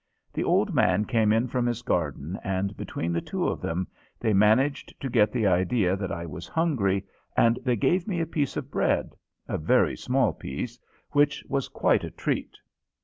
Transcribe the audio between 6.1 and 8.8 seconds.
I was hungry, and they gave me a piece of